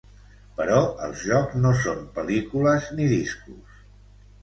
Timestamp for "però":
0.59-0.77